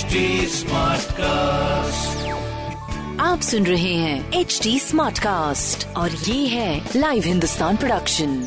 [0.00, 2.20] HD Smartcast.
[3.20, 8.40] आप सुन रहे हैं एच डी स्मार्ट कास्ट और ये है लाइव हिंदुस्तान प्रोडक्शन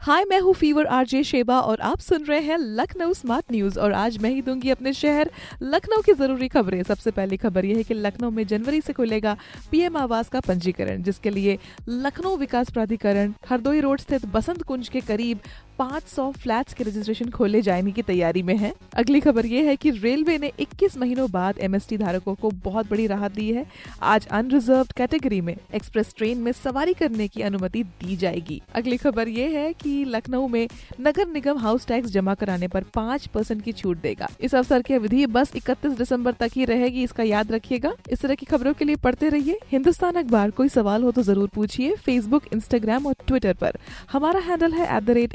[0.00, 3.92] हाय मैं हूँ फीवर आरजे शेबा और आप सुन रहे हैं लखनऊ स्मार्ट न्यूज़ और
[3.92, 5.30] आज मैं ही दूँगी अपने शहर
[5.62, 9.36] लखनऊ की ज़रूरी खबरें सबसे पहली खबर यह है कि लखनऊ में जनवरी से खुलेगा
[9.70, 11.58] पीएम आवास का पंजीकरण जिसके लिए
[11.88, 15.40] लखनऊ विकास प्राधिकरण हरदोई रोड स्थित बसंत कुंज के करीब
[15.78, 19.90] 500 फ्लैट्स के रजिस्ट्रेशन खोले जाने की तैयारी में है। अगली खबर ये है कि
[19.90, 23.64] रेलवे ने 21 महीनों बाद एमएसटी धारकों को बहुत बड़ी राहत दी है।
[24.02, 29.28] आज अनरिजर्व कैटेगरी में एक्सप्रेस ट्रेन में सवारी करने की अनुमति दी जाएगी। अगली खबर
[29.28, 30.68] ये है कि लखनऊ में
[31.00, 34.94] नगर निगम हाउस टैक्स जमा कराने पर पाँच परसेंट की छूट देगा। इस अवसर की
[34.94, 38.84] अवधि बस इकतीस दिसंबर तक ही रहेगी, इसका याद रखिएगा। इस तरह की खबरों के
[38.84, 43.54] लिए पढ़ते रहिए। हिंदुस्तान अखबार, कोई सवाल हो तो ज़रूर पूछिए। फेसबुक इंस्टाग्राम और ट्विटर
[43.54, 43.78] पर।
[44.12, 44.86] हमारा हैंडल है
[45.18, 45.34] एट